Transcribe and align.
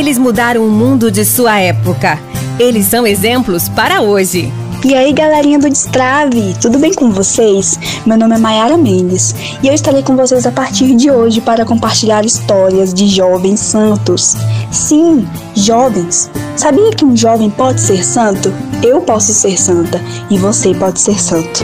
Eles 0.00 0.16
mudaram 0.16 0.66
o 0.66 0.70
mundo 0.70 1.10
de 1.10 1.26
sua 1.26 1.60
época. 1.60 2.18
Eles 2.58 2.86
são 2.86 3.06
exemplos 3.06 3.68
para 3.68 4.00
hoje. 4.00 4.50
E 4.82 4.94
aí, 4.94 5.12
galerinha 5.12 5.58
do 5.58 5.68
Destrave, 5.68 6.56
tudo 6.58 6.78
bem 6.78 6.94
com 6.94 7.10
vocês? 7.10 7.78
Meu 8.06 8.16
nome 8.16 8.34
é 8.34 8.38
Mayara 8.38 8.78
Mendes 8.78 9.34
e 9.62 9.68
eu 9.68 9.74
estarei 9.74 10.02
com 10.02 10.16
vocês 10.16 10.46
a 10.46 10.50
partir 10.50 10.96
de 10.96 11.10
hoje 11.10 11.42
para 11.42 11.66
compartilhar 11.66 12.24
histórias 12.24 12.94
de 12.94 13.06
jovens 13.08 13.60
santos. 13.60 14.36
Sim, 14.72 15.28
jovens. 15.54 16.30
Sabia 16.56 16.92
que 16.92 17.04
um 17.04 17.14
jovem 17.14 17.50
pode 17.50 17.82
ser 17.82 18.02
santo? 18.02 18.50
Eu 18.82 19.02
posso 19.02 19.34
ser 19.34 19.60
santa 19.60 20.00
e 20.30 20.38
você 20.38 20.72
pode 20.72 20.98
ser 20.98 21.20
santo. 21.20 21.62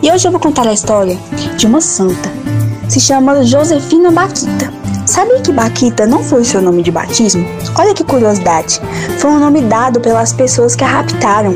E 0.00 0.12
hoje 0.12 0.28
eu 0.28 0.30
vou 0.30 0.40
contar 0.40 0.68
a 0.68 0.72
história 0.72 1.18
de 1.56 1.66
uma 1.66 1.80
santa. 1.80 2.30
Se 2.88 3.00
chama 3.00 3.42
Josefina 3.42 4.12
Baquita. 4.12 4.83
Sabia 5.06 5.38
que 5.40 5.52
Baquita 5.52 6.06
não 6.06 6.24
foi 6.24 6.44
seu 6.44 6.62
nome 6.62 6.82
de 6.82 6.90
batismo? 6.90 7.46
Olha 7.78 7.92
que 7.92 8.02
curiosidade. 8.02 8.80
Foi 9.18 9.30
um 9.30 9.38
nome 9.38 9.60
dado 9.60 10.00
pelas 10.00 10.32
pessoas 10.32 10.74
que 10.74 10.82
a 10.82 10.86
raptaram. 10.86 11.54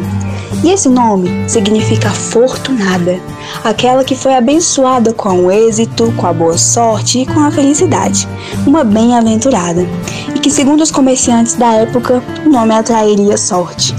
E 0.63 0.71
esse 0.71 0.89
nome 0.89 1.49
significa 1.49 2.09
afortunada, 2.09 3.19
aquela 3.65 4.05
que 4.05 4.15
foi 4.15 4.35
abençoada 4.35 5.15
com 5.15 5.45
o 5.45 5.51
êxito, 5.51 6.13
com 6.17 6.27
a 6.27 6.33
boa 6.33 6.59
sorte 6.59 7.21
e 7.21 7.27
com 7.27 7.41
a 7.41 7.51
felicidade, 7.51 8.27
uma 8.67 8.83
bem-aventurada, 8.83 9.87
e 10.35 10.39
que, 10.39 10.51
segundo 10.51 10.83
os 10.83 10.91
comerciantes 10.91 11.55
da 11.55 11.75
época, 11.75 12.23
o 12.45 12.49
nome 12.49 12.75
atrairia 12.75 13.37
sorte. 13.37 13.95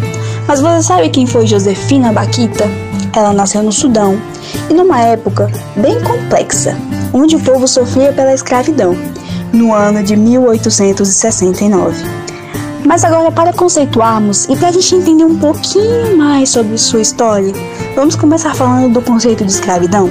Mas 0.47 0.59
você 0.59 0.83
sabe 0.83 1.09
quem 1.09 1.25
foi 1.25 1.47
Josefina 1.47 2.11
Baquita? 2.11 2.65
Ela 3.15 3.31
nasceu 3.31 3.63
no 3.63 3.71
Sudão 3.71 4.19
e 4.69 4.73
numa 4.73 4.99
época 4.99 5.49
bem 5.77 5.99
complexa, 6.01 6.75
onde 7.13 7.35
o 7.35 7.39
povo 7.39 7.67
sofria 7.67 8.11
pela 8.11 8.33
escravidão, 8.33 8.97
no 9.51 9.73
ano 9.73 10.03
de 10.03 10.15
1869. 10.15 12.03
Mas 12.85 13.03
agora, 13.03 13.31
para 13.31 13.53
conceituarmos 13.53 14.45
e 14.45 14.55
para 14.55 14.69
a 14.69 14.71
gente 14.71 14.95
entender 14.95 15.25
um 15.25 15.37
pouquinho 15.37 16.17
mais 16.17 16.49
sobre 16.49 16.77
sua 16.77 17.01
história, 17.01 17.53
vamos 17.95 18.15
começar 18.15 18.55
falando 18.55 18.93
do 18.93 19.01
conceito 19.01 19.45
de 19.45 19.51
escravidão? 19.51 20.09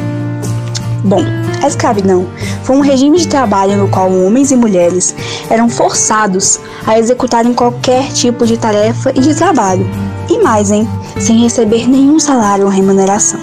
Bom, 1.04 1.22
a 1.62 1.66
escravidão 1.66 2.26
foi 2.62 2.76
um 2.76 2.80
regime 2.80 3.18
de 3.18 3.26
trabalho 3.26 3.76
no 3.76 3.88
qual 3.88 4.12
homens 4.12 4.50
e 4.50 4.56
mulheres 4.56 5.14
eram 5.48 5.68
forçados 5.68 6.60
a 6.86 6.98
executarem 6.98 7.54
qualquer 7.54 8.12
tipo 8.12 8.46
de 8.46 8.56
tarefa 8.56 9.10
e 9.14 9.20
de 9.20 9.34
trabalho, 9.34 9.88
e 10.28 10.38
mais, 10.38 10.70
hein, 10.70 10.88
sem 11.18 11.38
receber 11.42 11.88
nenhum 11.88 12.20
salário 12.20 12.64
ou 12.64 12.70
remuneração. 12.70 13.40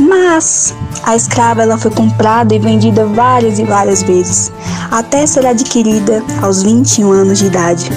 Mas 0.00 0.74
a 1.06 1.14
escrava 1.14 1.62
ela 1.62 1.78
foi 1.78 1.92
comprada 1.92 2.52
e 2.52 2.58
vendida 2.58 3.06
várias 3.06 3.60
e 3.60 3.64
várias 3.64 4.02
vezes, 4.02 4.52
até 4.90 5.24
ser 5.24 5.46
adquirida 5.46 6.20
aos 6.42 6.64
21 6.64 7.12
anos 7.12 7.38
de 7.38 7.46
idade. 7.46 7.88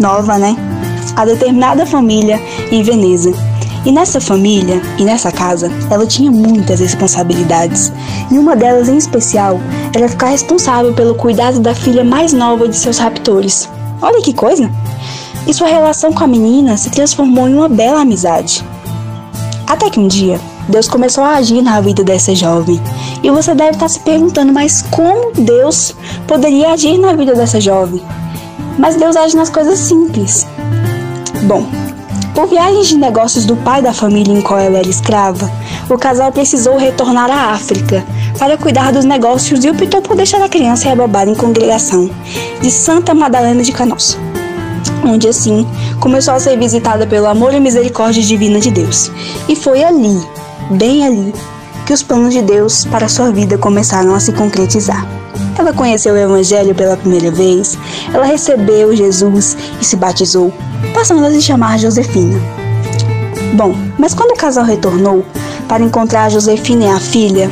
Nova, 0.00 0.38
né? 0.38 0.56
A 1.14 1.26
determinada 1.26 1.84
família 1.84 2.40
em 2.72 2.82
Veneza. 2.82 3.32
E 3.84 3.92
nessa 3.92 4.18
família 4.18 4.80
e 4.98 5.04
nessa 5.04 5.30
casa, 5.30 5.70
ela 5.90 6.06
tinha 6.06 6.30
muitas 6.30 6.80
responsabilidades. 6.80 7.92
E 8.30 8.38
uma 8.38 8.56
delas 8.56 8.88
em 8.88 8.96
especial 8.96 9.60
era 9.94 10.08
ficar 10.08 10.28
responsável 10.28 10.94
pelo 10.94 11.14
cuidado 11.14 11.60
da 11.60 11.74
filha 11.74 12.02
mais 12.02 12.32
nova 12.32 12.66
de 12.66 12.76
seus 12.76 12.96
raptores. 12.98 13.68
Olha 14.00 14.22
que 14.22 14.32
coisa! 14.32 14.70
E 15.46 15.52
sua 15.52 15.68
relação 15.68 16.12
com 16.12 16.24
a 16.24 16.26
menina 16.26 16.76
se 16.76 16.90
transformou 16.90 17.46
em 17.46 17.54
uma 17.54 17.68
bela 17.68 18.00
amizade. 18.00 18.64
Até 19.66 19.90
que 19.90 20.00
um 20.00 20.08
dia, 20.08 20.40
Deus 20.68 20.86
começou 20.86 21.24
a 21.24 21.36
agir 21.36 21.62
na 21.62 21.80
vida 21.80 22.04
dessa 22.04 22.34
jovem. 22.34 22.80
E 23.22 23.30
você 23.30 23.54
deve 23.54 23.70
estar 23.70 23.88
se 23.88 24.00
perguntando, 24.00 24.52
mas 24.52 24.82
como 24.82 25.32
Deus 25.32 25.94
poderia 26.26 26.72
agir 26.72 26.98
na 26.98 27.14
vida 27.14 27.34
dessa 27.34 27.60
jovem? 27.60 28.02
Mas 28.78 28.96
Deus 28.96 29.16
age 29.16 29.34
nas 29.34 29.48
coisas 29.48 29.78
simples. 29.78 30.46
Bom, 31.44 31.66
por 32.34 32.46
viagens 32.46 32.88
de 32.88 32.96
negócios 32.96 33.44
do 33.46 33.56
pai 33.56 33.82
da 33.82 33.92
família 33.92 34.32
em 34.32 34.42
qual 34.42 34.60
ela 34.60 34.78
era 34.78 34.88
escrava, 34.88 35.50
o 35.88 35.96
casal 35.96 36.30
precisou 36.30 36.76
retornar 36.76 37.30
à 37.30 37.52
África 37.52 38.04
para 38.38 38.56
cuidar 38.56 38.92
dos 38.92 39.04
negócios 39.04 39.64
e 39.64 39.70
optou 39.70 40.02
por 40.02 40.16
deixar 40.16 40.40
a 40.42 40.48
criança 40.48 40.88
rebobada 40.88 41.30
em 41.30 41.34
congregação 41.34 42.10
de 42.60 42.70
Santa 42.70 43.14
Madalena 43.14 43.62
de 43.62 43.72
Canossa, 43.72 44.18
onde 45.04 45.26
assim 45.26 45.66
começou 45.98 46.34
a 46.34 46.38
ser 46.38 46.56
visitada 46.58 47.06
pelo 47.06 47.26
amor 47.26 47.54
e 47.54 47.58
misericórdia 47.58 48.22
divina 48.22 48.60
de 48.60 48.70
Deus. 48.70 49.10
E 49.48 49.56
foi 49.56 49.82
ali 49.82 50.22
bem 50.70 51.06
ali, 51.06 51.34
que 51.86 51.92
os 51.92 52.02
planos 52.02 52.34
de 52.34 52.42
Deus 52.42 52.84
para 52.84 53.08
sua 53.08 53.30
vida 53.30 53.56
começaram 53.56 54.14
a 54.14 54.20
se 54.20 54.32
concretizar. 54.32 55.06
Ela 55.58 55.72
conheceu 55.72 56.14
o 56.14 56.18
Evangelho 56.18 56.74
pela 56.74 56.96
primeira 56.96 57.30
vez, 57.30 57.78
ela 58.12 58.24
recebeu 58.24 58.94
Jesus 58.94 59.56
e 59.80 59.84
se 59.84 59.96
batizou, 59.96 60.52
passando 60.94 61.24
a 61.24 61.30
se 61.30 61.42
chamar 61.42 61.78
Josefina. 61.78 62.38
Bom, 63.54 63.74
mas 63.98 64.14
quando 64.14 64.32
o 64.32 64.36
casal 64.36 64.64
retornou 64.64 65.24
para 65.66 65.82
encontrar 65.82 66.30
Josefina 66.30 66.84
e 66.84 66.88
a 66.88 67.00
filha, 67.00 67.50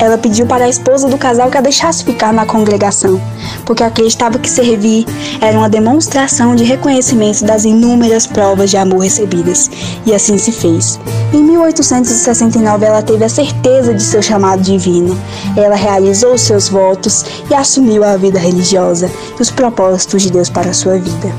ela 0.00 0.16
pediu 0.16 0.46
para 0.46 0.64
a 0.64 0.68
esposa 0.68 1.08
do 1.08 1.18
casal 1.18 1.50
que 1.50 1.58
a 1.58 1.60
deixasse 1.60 2.02
ficar 2.02 2.32
na 2.32 2.46
congregação, 2.46 3.20
porque 3.66 3.84
acreditava 3.84 4.38
que 4.38 4.48
servir 4.48 5.06
era 5.40 5.58
uma 5.58 5.68
demonstração 5.68 6.56
de 6.56 6.64
reconhecimento 6.64 7.44
das 7.44 7.64
inúmeras 7.64 8.26
provas 8.26 8.70
de 8.70 8.78
amor 8.78 9.00
recebidas, 9.00 9.70
e 10.06 10.14
assim 10.14 10.38
se 10.38 10.52
fez. 10.52 10.98
Em 11.34 11.42
1869, 11.42 12.86
ela 12.86 13.02
teve 13.02 13.24
a 13.24 13.28
certeza 13.28 13.92
de 13.92 14.02
seu 14.02 14.22
chamado 14.22 14.62
divino. 14.62 15.16
Ela 15.56 15.76
realizou 15.76 16.36
seus 16.38 16.68
votos 16.68 17.24
e 17.50 17.54
assumiu 17.54 18.02
a 18.02 18.16
vida 18.16 18.38
religiosa 18.38 19.10
e 19.38 19.42
os 19.42 19.50
propósitos 19.50 20.22
de 20.22 20.30
Deus 20.30 20.48
para 20.48 20.70
a 20.70 20.74
sua 20.74 20.98
vida. 20.98 21.30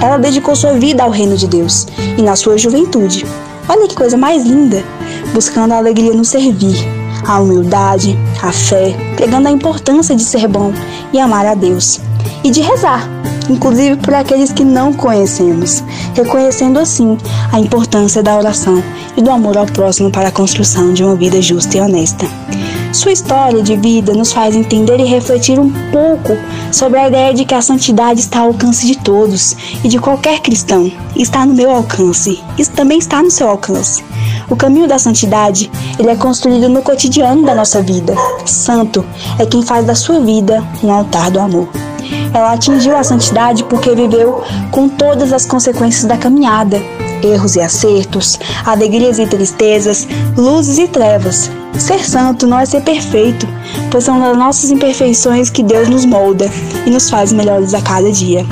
Ela 0.00 0.18
dedicou 0.18 0.54
sua 0.56 0.74
vida 0.74 1.02
ao 1.02 1.10
reino 1.10 1.36
de 1.36 1.46
Deus 1.46 1.86
e 2.16 2.22
na 2.22 2.36
sua 2.36 2.58
juventude. 2.58 3.24
Olha 3.68 3.86
que 3.86 3.94
coisa 3.94 4.16
mais 4.16 4.44
linda! 4.44 4.82
Buscando 5.32 5.72
a 5.72 5.76
alegria 5.76 6.14
no 6.14 6.24
servir, 6.24 6.97
a 7.26 7.38
humildade, 7.40 8.18
a 8.42 8.52
fé, 8.52 8.96
pregando 9.16 9.48
a 9.48 9.50
importância 9.50 10.14
de 10.14 10.22
ser 10.22 10.46
bom 10.48 10.72
e 11.12 11.18
amar 11.18 11.46
a 11.46 11.54
Deus, 11.54 12.00
e 12.44 12.50
de 12.50 12.60
rezar, 12.60 13.08
inclusive 13.48 13.96
por 13.96 14.14
aqueles 14.14 14.52
que 14.52 14.64
não 14.64 14.92
conhecemos, 14.92 15.82
reconhecendo 16.14 16.78
assim 16.78 17.16
a 17.52 17.58
importância 17.58 18.22
da 18.22 18.36
oração 18.36 18.82
e 19.16 19.22
do 19.22 19.30
amor 19.30 19.56
ao 19.56 19.66
próximo 19.66 20.10
para 20.10 20.28
a 20.28 20.32
construção 20.32 20.92
de 20.92 21.02
uma 21.02 21.16
vida 21.16 21.40
justa 21.40 21.76
e 21.76 21.80
honesta. 21.80 22.26
Sua 22.92 23.12
história 23.12 23.62
de 23.62 23.76
vida 23.76 24.14
nos 24.14 24.32
faz 24.32 24.56
entender 24.56 24.98
e 24.98 25.04
refletir 25.04 25.58
um 25.58 25.70
pouco 25.92 26.36
sobre 26.72 26.98
a 26.98 27.08
ideia 27.08 27.34
de 27.34 27.44
que 27.44 27.54
a 27.54 27.60
santidade 27.60 28.20
está 28.20 28.40
ao 28.40 28.48
alcance 28.48 28.86
de 28.86 28.96
todos 28.96 29.54
e 29.84 29.88
de 29.88 29.98
qualquer 29.98 30.40
cristão. 30.40 30.90
Está 31.14 31.44
no 31.44 31.54
meu 31.54 31.70
alcance. 31.70 32.42
Isso 32.56 32.70
também 32.72 32.98
está 32.98 33.22
no 33.22 33.30
seu 33.30 33.48
alcance. 33.48 34.02
O 34.50 34.56
caminho 34.56 34.88
da 34.88 34.98
santidade, 34.98 35.70
ele 35.98 36.10
é 36.10 36.16
construído 36.16 36.68
no 36.68 36.82
cotidiano 36.82 37.44
da 37.44 37.54
nossa 37.54 37.82
vida. 37.82 38.14
Santo 38.46 39.04
é 39.38 39.44
quem 39.44 39.62
faz 39.62 39.84
da 39.84 39.94
sua 39.94 40.20
vida 40.20 40.64
um 40.82 40.90
altar 40.90 41.30
do 41.30 41.38
amor. 41.38 41.68
Ela 42.32 42.52
atingiu 42.52 42.96
a 42.96 43.04
santidade 43.04 43.64
porque 43.64 43.94
viveu 43.94 44.42
com 44.70 44.88
todas 44.88 45.32
as 45.32 45.44
consequências 45.44 46.04
da 46.04 46.16
caminhada, 46.16 46.80
erros 47.22 47.56
e 47.56 47.60
acertos, 47.60 48.38
alegrias 48.64 49.18
e 49.18 49.26
tristezas, 49.26 50.06
luzes 50.36 50.78
e 50.78 50.88
trevas. 50.88 51.50
Ser 51.78 52.08
santo 52.08 52.46
não 52.46 52.58
é 52.58 52.66
ser 52.66 52.82
perfeito, 52.82 53.46
pois 53.90 54.04
são 54.04 54.20
das 54.20 54.36
nossas 54.36 54.70
imperfeições 54.70 55.50
que 55.50 55.62
Deus 55.62 55.88
nos 55.88 56.04
molda 56.04 56.50
e 56.86 56.90
nos 56.90 57.10
faz 57.10 57.32
melhores 57.32 57.74
a 57.74 57.82
cada 57.82 58.10
dia. 58.10 58.46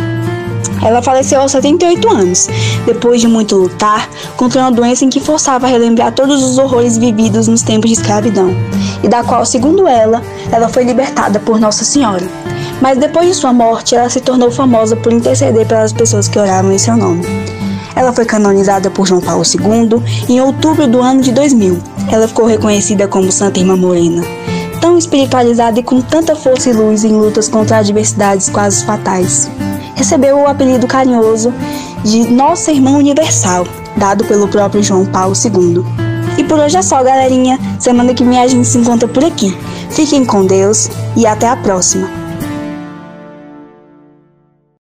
Ela 0.82 1.02
faleceu 1.02 1.40
aos 1.40 1.52
78 1.52 2.08
anos, 2.08 2.48
depois 2.84 3.20
de 3.20 3.26
muito 3.26 3.56
lutar 3.56 4.08
contra 4.36 4.60
uma 4.60 4.70
doença 4.70 5.04
em 5.04 5.10
que 5.10 5.20
forçava 5.20 5.66
a 5.66 5.68
relembrar 5.68 6.12
todos 6.12 6.42
os 6.42 6.58
horrores 6.58 6.96
vividos 6.98 7.48
nos 7.48 7.62
tempos 7.62 7.90
de 7.90 7.96
escravidão, 7.96 8.54
e 9.02 9.08
da 9.08 9.22
qual, 9.24 9.44
segundo 9.44 9.88
ela, 9.88 10.22
ela 10.52 10.68
foi 10.68 10.84
libertada 10.84 11.40
por 11.40 11.58
Nossa 11.58 11.84
Senhora. 11.84 12.24
Mas 12.80 12.98
depois 12.98 13.26
de 13.28 13.34
sua 13.34 13.52
morte, 13.52 13.94
ela 13.94 14.08
se 14.08 14.20
tornou 14.20 14.50
famosa 14.50 14.94
por 14.94 15.12
interceder 15.12 15.66
pelas 15.66 15.92
pessoas 15.92 16.28
que 16.28 16.38
oravam 16.38 16.72
em 16.72 16.78
seu 16.78 16.96
nome. 16.96 17.24
Ela 17.94 18.12
foi 18.12 18.26
canonizada 18.26 18.90
por 18.90 19.06
João 19.06 19.22
Paulo 19.22 19.42
II 19.42 20.02
em 20.28 20.40
outubro 20.40 20.86
do 20.86 21.00
ano 21.00 21.22
de 21.22 21.32
2000. 21.32 21.78
Ela 22.12 22.28
ficou 22.28 22.44
reconhecida 22.44 23.08
como 23.08 23.32
Santa 23.32 23.58
Irmã 23.58 23.74
Morena. 23.74 24.22
Tão 24.82 24.98
espiritualizada 24.98 25.80
e 25.80 25.82
com 25.82 26.02
tanta 26.02 26.36
força 26.36 26.68
e 26.68 26.74
luz 26.74 27.02
em 27.02 27.12
lutas 27.12 27.48
contra 27.48 27.78
adversidades 27.78 28.50
quase 28.50 28.84
fatais 28.84 29.48
recebeu 29.96 30.38
o 30.38 30.46
apelido 30.46 30.86
carinhoso 30.86 31.52
de 32.04 32.30
Nossa 32.30 32.70
Irmã 32.70 32.92
Universal, 32.92 33.66
dado 33.96 34.24
pelo 34.26 34.46
próprio 34.46 34.82
João 34.82 35.04
Paulo 35.04 35.34
II. 35.34 35.84
E 36.38 36.44
por 36.44 36.60
hoje 36.60 36.76
é 36.76 36.82
só, 36.82 37.02
galerinha. 37.02 37.58
Semana 37.80 38.14
que 38.14 38.22
vem 38.22 38.38
a 38.38 38.46
gente 38.46 38.68
se 38.68 38.78
encontra 38.78 39.08
por 39.08 39.24
aqui. 39.24 39.56
Fiquem 39.90 40.24
com 40.24 40.46
Deus 40.46 40.88
e 41.16 41.26
até 41.26 41.48
a 41.48 41.56
próxima. 41.56 42.25